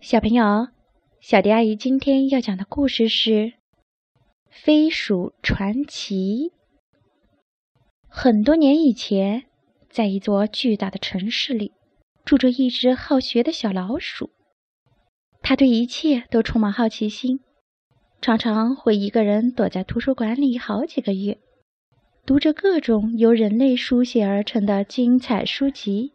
[0.00, 0.68] 小朋友，
[1.20, 3.30] 小迪阿姨今天要讲的故事是
[4.48, 6.14] 《飞鼠传奇》。
[8.06, 9.46] 很多年以前，
[9.90, 11.72] 在一座巨大的城市里，
[12.24, 14.30] 住着一只好学的小老鼠。
[15.42, 17.40] 它对一切都充满好奇心，
[18.20, 21.40] 常常会一个人躲在图书馆里好几个月，
[22.24, 26.12] 读着各种由人类书写而成的精彩书籍。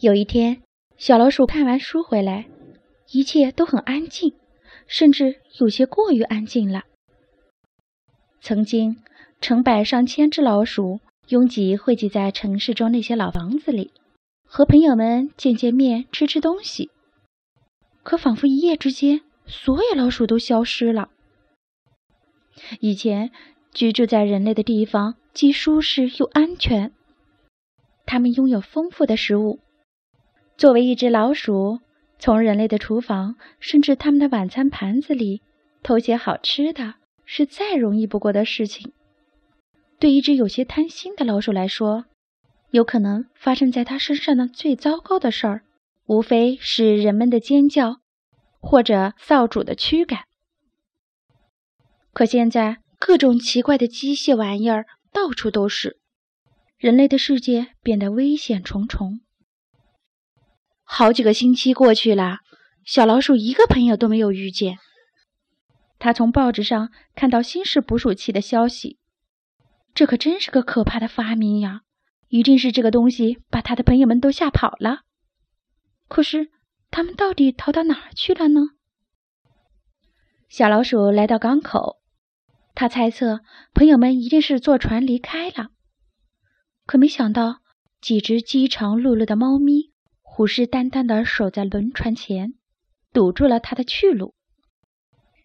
[0.00, 0.60] 有一天，
[0.96, 2.46] 小老鼠看完书回来，
[3.10, 4.34] 一切都很安静，
[4.86, 6.84] 甚至有些过于安静了。
[8.40, 8.96] 曾经，
[9.40, 13.92] 成百上千只老鼠拥挤汇集在城市中那些老房子里，
[14.46, 16.90] 和朋友们见见面、吃吃东西。
[18.02, 21.10] 可仿佛一夜之间，所有老鼠都消失了。
[22.80, 23.32] 以前
[23.72, 26.92] 居住在人类的地方既舒适又安全，
[28.06, 29.58] 它们拥有丰富的食物。
[30.56, 31.80] 作为一只老鼠，
[32.18, 35.42] 从人类的厨房，甚至他们的晚餐盘子里
[35.82, 38.92] 偷些好吃的，是再容易不过的事情。
[39.98, 42.04] 对一只有些贪心的老鼠来说，
[42.70, 45.64] 有可能发生在它身上的最糟糕的事儿，
[46.06, 48.00] 无非是人们的尖叫，
[48.60, 50.20] 或者扫帚的驱赶。
[52.12, 55.98] 可现在，各种奇怪的机械玩意儿到处都是，
[56.78, 59.20] 人类的世界变得危险重重。
[60.84, 62.38] 好几个星期过去了，
[62.84, 64.78] 小老鼠一个朋友都没有遇见。
[65.98, 68.98] 他从报纸上看到新式捕鼠器的消息，
[69.94, 71.80] 这可真是个可怕的发明呀！
[72.28, 75.00] 一定是这个东西把他的朋友们都吓跑了。
[76.08, 76.50] 可是
[76.90, 78.60] 他们到底逃到哪儿去了呢？
[80.48, 82.02] 小老鼠来到港口，
[82.74, 83.40] 他猜测
[83.72, 85.70] 朋友们一定是坐船离开了。
[86.84, 87.60] 可没想到，
[88.02, 89.93] 几只饥肠辘辘的猫咪。
[90.36, 92.54] 虎视眈眈地守在轮船前，
[93.12, 94.34] 堵住了他的去路。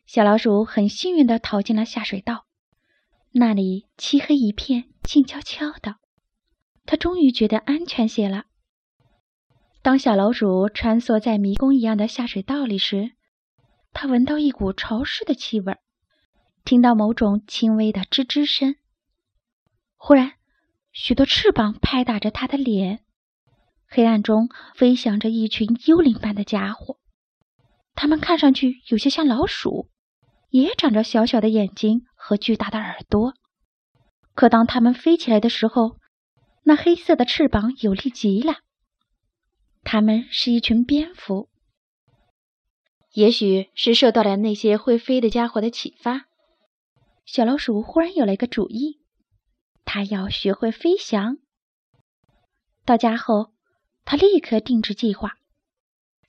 [0.08, 2.48] 小老鼠很幸运地逃进了下水道，
[3.32, 5.98] 那里漆黑一片，静悄悄的。
[6.88, 8.46] 它终于觉得安全些了。
[9.84, 13.12] 当小老鼠穿梭在迷宫一样的下水道里时，
[13.94, 15.78] 它闻到一股潮湿的气味，
[16.66, 18.76] 听到某种轻微的吱吱声。
[19.98, 20.32] 忽然，
[20.92, 23.04] 许多翅膀拍打着它的脸。
[23.92, 27.00] 黑暗中飞翔着一群幽灵般的家伙，
[27.96, 29.90] 它们看上去有些像老鼠，
[30.52, 33.34] 也长着小小的眼睛和巨大的耳朵。
[34.36, 35.98] 可当它们飞起来的时候，
[36.64, 38.58] 那黑色的翅膀有力极了。
[39.84, 41.50] 它们是一群蝙蝠。
[43.14, 46.28] 也许是受到了那些会飞的家伙的启发，
[47.26, 49.00] 小老鼠忽然有了一个主意：
[49.84, 51.38] 它要学会飞翔。
[52.86, 53.52] 到家后。
[54.10, 55.38] 他立刻定制计划。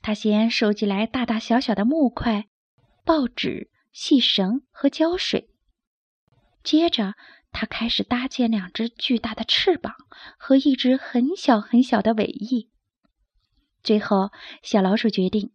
[0.03, 2.47] 他先收集来大大小小的木块、
[3.07, 5.49] 报纸、细绳和胶水。
[6.63, 7.15] 接着，
[7.53, 9.95] 他开始搭建两只巨大的翅膀
[10.37, 12.69] 和一只很小很小的尾翼。
[13.83, 14.31] 最后，
[14.63, 15.51] 小老鼠决定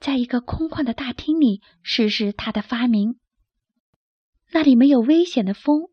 [0.00, 3.20] 在一个空旷的大厅里试试他的发明。
[4.52, 5.90] 那里没有危险的风，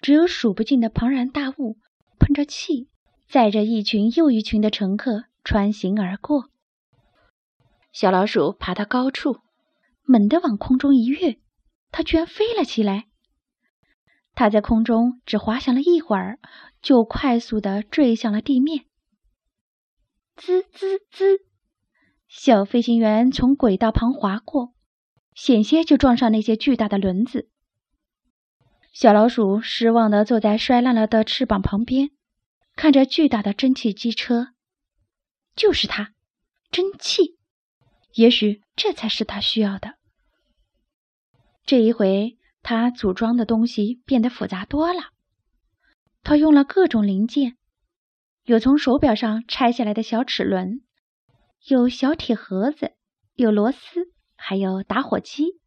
[0.00, 1.76] 只有数不尽的庞然大物
[2.20, 2.88] 喷着气。
[3.28, 6.48] 载着一群又一群的乘客穿行而过。
[7.92, 9.40] 小老鼠爬到高处，
[10.04, 11.38] 猛地往空中一跃，
[11.90, 13.06] 它居然飞了起来。
[14.34, 16.38] 它在空中只滑翔了一会儿，
[16.80, 18.86] 就快速地坠向了地面。
[20.36, 21.40] 滋滋滋！
[22.28, 24.72] 小飞行员从轨道旁划过，
[25.34, 27.50] 险些就撞上那些巨大的轮子。
[28.92, 32.10] 小老鼠失望地坐在摔烂了的翅膀旁边。
[32.78, 34.50] 看着巨大的蒸汽机车，
[35.56, 36.12] 就是它，
[36.70, 37.36] 蒸汽。
[38.14, 39.96] 也许这才是他需要的。
[41.66, 45.10] 这一回，他组装的东西变得复杂多了。
[46.22, 47.56] 他用了各种零件，
[48.44, 50.82] 有从手表上拆下来的小齿轮，
[51.66, 52.92] 有小铁盒子，
[53.34, 55.58] 有螺丝，还有打火机。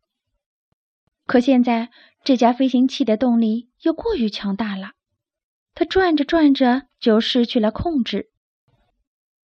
[1.25, 1.91] 可现在，
[2.23, 4.91] 这架飞行器的动力又过于强大了。
[5.73, 8.29] 它转着转着就失去了控制，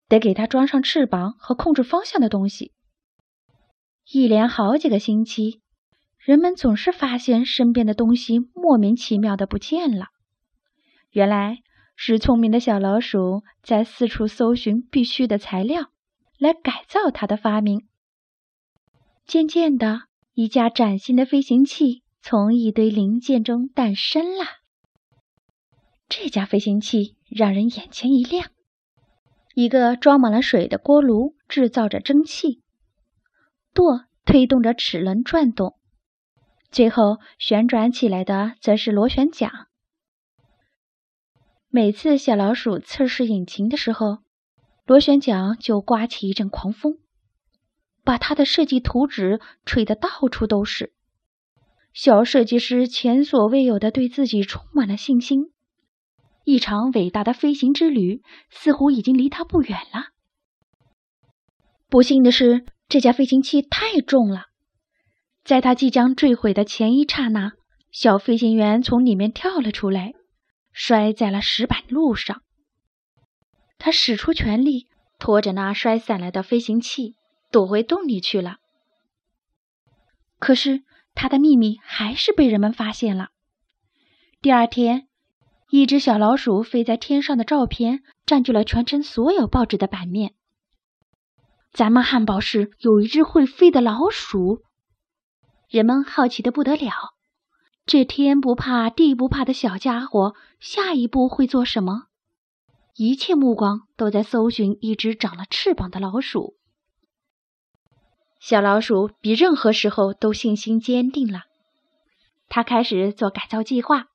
[0.08, 2.72] 得给它装上翅膀和控制方向的东西。
[4.10, 5.62] 一连好几个星期，
[6.18, 10.06] 人们总是发现身边的东西莫名其妙的不见了。
[11.10, 11.58] 原来
[11.96, 15.92] 是聪明的小老鼠在四处搜寻必需的材料，
[16.38, 17.88] 来改造它的发明。
[19.26, 20.04] 渐渐的，
[20.34, 24.46] 一架崭新的飞行器从一堆零件中诞生了。
[26.08, 28.50] 这架飞行器让人眼前一亮，
[29.54, 32.62] 一个装满了水的锅炉制造着蒸汽，
[33.74, 35.76] 舵推动着齿轮转动，
[36.72, 39.68] 最后旋转起来的则是螺旋桨。
[41.70, 44.20] 每次小老鼠测试引擎的时候，
[44.86, 46.98] 螺旋桨就刮起一阵狂风，
[48.04, 50.94] 把它的设计图纸吹得到处都是。
[51.94, 55.52] 小设计师前所未有的对自己充满了信心，
[56.48, 60.14] 一场伟大的飞行之旅似乎已经离他不远了。
[61.90, 64.46] 不幸的是，这架飞行器太重了，
[65.44, 67.52] 在它即将坠毁的前一刹那，
[67.92, 70.14] 小飞行员从里面跳了出来，
[70.72, 72.42] 摔在了石板路上。
[73.78, 74.88] 他使出全力
[75.20, 77.16] 拖着那摔散了的飞行器
[77.52, 78.60] 躲回洞里去了。
[80.40, 80.84] 可是
[81.14, 83.32] 他的秘密还是被人们发现了。
[84.42, 85.07] 第二天，
[85.70, 90.34] 一只小老鼠飞在天上的照片占据了全城所有报纸的版面。
[91.74, 94.64] 咱们汉堡市有一只会飞的老鼠，
[95.70, 96.92] 人们好奇的不得了。
[97.86, 102.08] 这天不怕地不怕的小家伙，下一步会做什么？
[102.96, 106.56] 一切目光都在搜寻一只长了翅膀的老鼠。
[108.40, 111.44] 小老鼠比任何时候都信心坚定了。
[112.50, 114.08] 他开始做改造计划，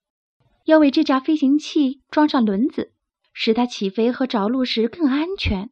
[0.64, 2.92] 要为这架飞行器装上轮子，
[3.32, 5.70] 使它起飞和着陆时更安全。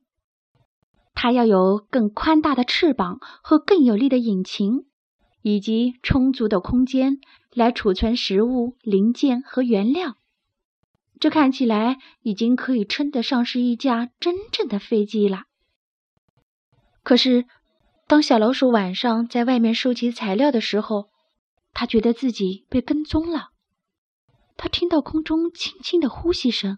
[1.14, 4.86] 它要有更宽大的翅膀和更有力的引擎，
[5.42, 7.18] 以及充足的空间
[7.52, 10.16] 来储存食物、零件和原料。
[11.18, 15.42] 这看起来已经可以称得上是一架真正的飞机了。
[17.02, 17.44] 可是，
[18.06, 21.10] 当小老鼠晚上在外面收集材料的时候，
[21.74, 23.50] 它觉得自己被跟踪了。
[24.62, 26.76] 它听到空中轻轻的呼吸声，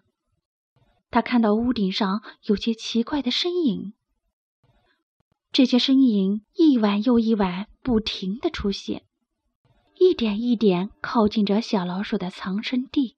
[1.11, 3.91] 它看到屋顶上有些奇怪的身影。
[5.51, 9.03] 这些身影一晚又一晚不停的出现，
[9.99, 13.17] 一点一点靠近着小老鼠的藏身地。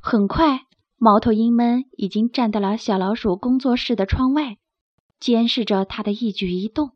[0.00, 4.56] 很快，猫头鹰们已经站到了小老鼠工作室的窗外，
[5.18, 6.92] 监视着它的一举一动。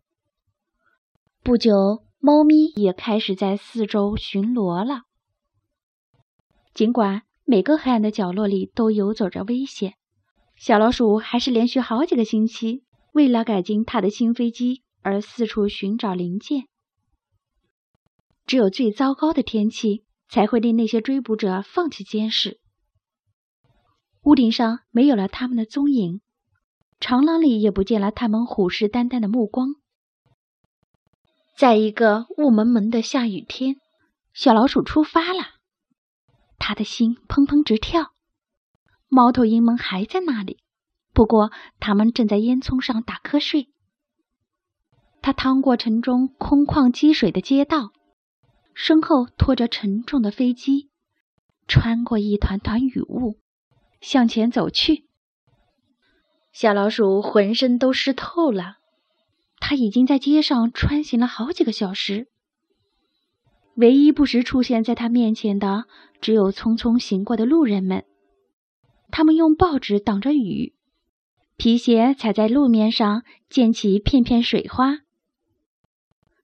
[1.42, 5.06] 不久，猫咪也开始在四周巡逻了。
[6.74, 9.94] 尽管每个黑暗的角落里都游走着危险，
[10.56, 12.84] 小老鼠还是连续好几个星期。
[13.12, 16.66] 为了改进它的新飞机而四处寻找零件，
[18.46, 22.58] 只有最糟糕的天气才会令那些追捕者放弃监视。
[24.22, 26.22] 屋顶上没有了他们的踪影，
[27.00, 29.74] 长廊里也不见了他们虎视眈眈的目光。
[31.54, 33.76] 在一个雾蒙蒙的下雨天，
[34.32, 35.60] 小老鼠出发了，
[36.64, 38.12] 他的心砰砰直跳。
[39.08, 40.60] 猫头鹰们还在那里。
[41.12, 41.50] 不过，
[41.80, 43.68] 他们正在烟囱上打瞌睡。
[45.20, 47.90] 他趟过城中空旷积水的街道，
[48.74, 50.88] 身后拖着沉重的飞机，
[51.66, 53.40] 穿过一团团雨雾，
[54.00, 55.08] 向前走去。
[56.52, 58.76] 小老鼠浑身都湿透了，
[59.58, 62.28] 它已经在街上穿行了好几个小时。
[63.76, 65.86] 唯一不时出现在他面前的，
[66.20, 68.04] 只有匆匆行过的路人们，
[69.10, 70.74] 他们用报纸挡着雨。
[71.56, 74.98] 皮鞋踩在路面上，溅起片片水花。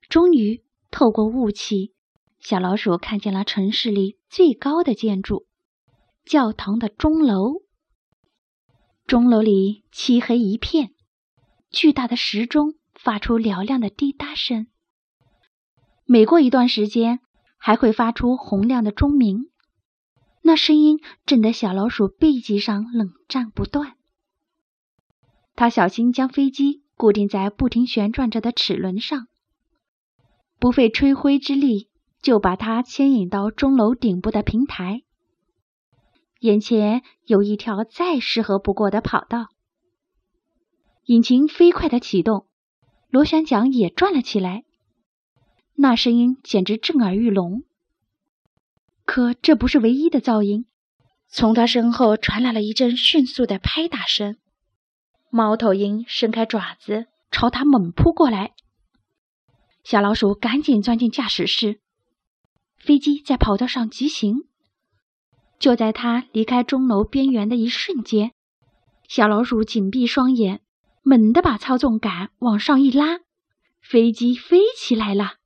[0.08, 1.92] 终于，透过雾气，
[2.38, 5.46] 小老鼠看见了城市里最高的建筑——
[6.24, 7.62] 教堂的钟楼。
[9.06, 10.92] 钟楼里漆黑一片，
[11.70, 14.68] 巨大的时钟发出嘹亮的滴答声。
[16.10, 17.20] 每过一段时间，
[17.58, 19.50] 还会发出洪亮的钟鸣，
[20.40, 23.92] 那声音震得小老鼠背脊上冷战不断。
[25.54, 29.26] 他小心将飞机固定在不停旋转着的齿轮上，
[30.58, 31.90] 不费吹灰之力
[32.22, 35.02] 就把它牵引到钟楼顶部的平台。
[36.40, 39.48] 眼前有一条再适合不过的跑道，
[41.04, 42.46] 引擎飞快的启动，
[43.10, 44.64] 螺旋桨也转了起来，
[45.80, 47.62] 那声音简直震耳欲聋。
[49.04, 50.66] 可这不是唯一的噪音，
[51.28, 54.36] 从他身后传来了一阵迅速的拍打声。
[55.30, 58.54] 猫头鹰伸开爪子朝他猛扑过来，
[59.84, 61.78] 小老鼠赶紧钻进驾驶室。
[62.76, 64.48] 飞机在跑道上疾行，
[65.60, 68.32] 就在它离开钟楼边缘的一瞬间，
[69.08, 70.60] 小老鼠紧闭双眼，
[71.04, 73.20] 猛地把操纵杆往上一拉，
[73.80, 75.37] 飞机飞起来了。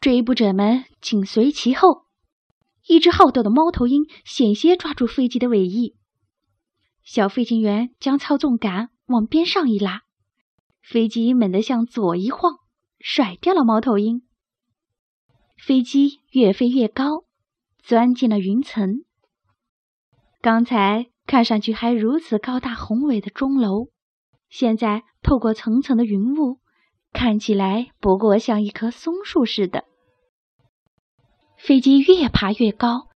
[0.00, 2.04] 追捕者们紧随其后，
[2.86, 5.96] 一只好斗的猫头鹰险些抓住飞机的尾翼。
[7.02, 10.02] 小飞行员将操纵杆往边上一拉，
[10.80, 12.58] 飞机猛地向左一晃，
[13.00, 14.22] 甩掉了猫头鹰。
[15.56, 17.24] 飞机越飞越高，
[17.82, 19.02] 钻进了云层。
[20.40, 23.88] 刚才看上去还如此高大宏伟的钟楼，
[24.48, 26.60] 现在透过层层的云雾，
[27.12, 29.84] 看起来不过像一棵松树似的。
[31.56, 33.08] 飞机越爬越高，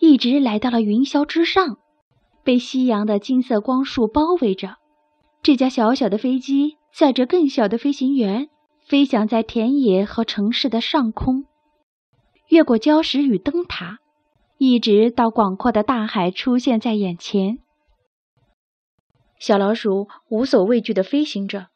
[0.00, 1.78] 一直来到了云霄之上，
[2.42, 4.76] 被夕阳的金色光束包围着。
[5.42, 8.48] 这架小小的飞机载着更小的飞行员，
[8.84, 11.44] 飞翔在田野和城市的上空，
[12.48, 13.98] 越过礁石与灯塔。
[14.58, 17.58] 一直到广阔的大海出现在眼前，
[19.38, 21.68] 小老鼠无所畏惧地飞行着。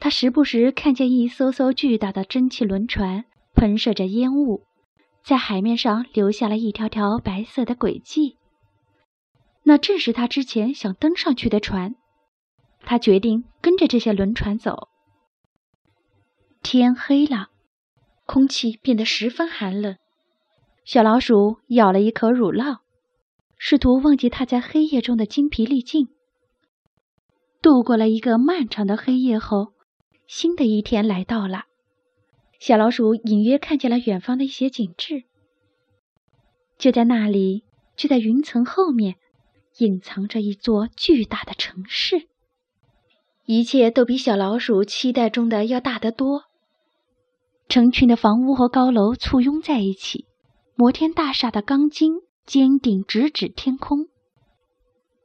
[0.00, 4.62] 他时不时看见一艘艘巨大的蒸汽轮船喷射着烟雾，
[5.22, 8.38] 在海面上留下了一条条白色的轨迹。
[9.62, 11.94] 那正是他之前想登上去的船。
[12.82, 14.88] 他决定跟着这些轮船走。
[16.62, 17.48] 天黑了，
[18.24, 19.96] 空气变得十分寒冷。
[20.82, 22.78] 小老鼠咬了一口乳酪，
[23.58, 26.08] 试图忘记它在黑夜中的精疲力尽。
[27.60, 29.74] 度过了一个漫长的黑夜后，
[30.32, 31.64] 新的一天来到了。
[32.60, 35.24] 小老鼠隐约看见了远方的一些景致。
[36.78, 37.64] 就在那里，
[37.96, 39.16] 就在云层后面，
[39.78, 42.28] 隐藏着一座巨大的城市。
[43.44, 46.44] 一切都比小老鼠期待中的要大得多。
[47.68, 50.26] 成群的房屋和高楼簇拥在一起。
[50.76, 52.12] 摩天大厦的钢筋
[52.46, 54.06] 尖顶直指天空，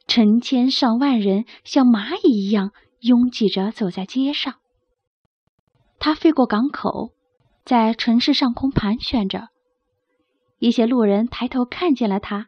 [0.08, 2.72] 成千上万人像蚂蚁一样
[3.02, 4.56] 拥挤着走在街上。
[6.00, 7.14] 它飞过港口，
[7.64, 9.50] 在城市上空盘旋着。
[10.60, 12.48] 一些路人抬头看见了它，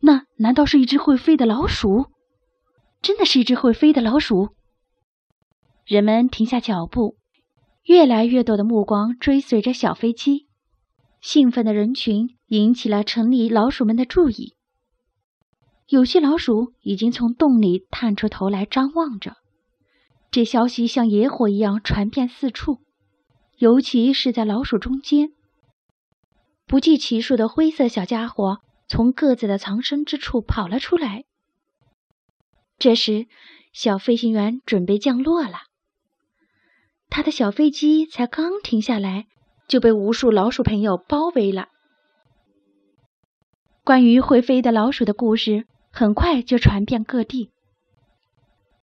[0.00, 2.06] 那难道是一只会飞的老鼠？
[3.00, 4.50] 真的是一只会飞的老鼠！
[5.84, 7.16] 人们停下脚步，
[7.84, 10.46] 越来越多的目光追随着小飞机。
[11.20, 14.54] 兴奋的人群引起了城里老鼠们的注意。
[15.88, 19.36] 有些老鼠已经从洞里探出头来张望着。
[20.32, 22.80] 这消息像野火一样传遍四处，
[23.58, 25.28] 尤其是在老鼠中间。
[26.66, 28.58] 不计其数的灰色小家伙
[28.88, 31.24] 从各自的藏身之处跑了出来。
[32.78, 33.28] 这时，
[33.72, 35.58] 小飞行员准备降落了。
[37.08, 39.26] 他的小飞机才刚停下来。
[39.68, 41.68] 就被无数老鼠朋友包围了。
[43.84, 47.51] 关于会飞的老鼠的故事很快就传遍各地。